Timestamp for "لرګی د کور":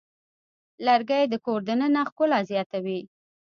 0.85-1.59